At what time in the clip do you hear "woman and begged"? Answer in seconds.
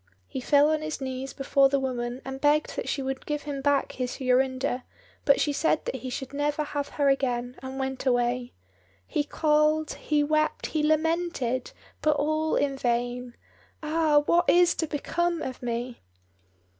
1.79-2.75